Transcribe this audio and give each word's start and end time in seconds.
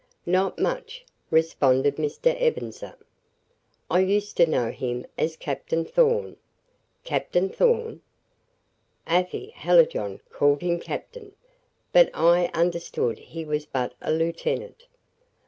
"Not 0.25 0.57
much," 0.57 1.05
responded 1.29 1.97
Mr. 1.97 2.35
Ebenezer. 2.41 2.97
"I 3.87 3.99
used 3.99 4.35
to 4.37 4.47
know 4.47 4.71
him 4.71 5.05
as 5.15 5.35
Captain 5.35 5.85
Thorn." 5.85 6.37
"Captain 7.03 7.49
Thorn?" 7.49 8.01
"Afy 9.05 9.53
Hallijohn 9.55 10.19
called 10.31 10.63
him 10.63 10.79
captain; 10.79 11.35
but 11.93 12.09
I 12.15 12.47
understood 12.51 13.19
he 13.19 13.45
was 13.45 13.67
but 13.67 13.93
a 14.01 14.11
lieutenant." 14.11 14.87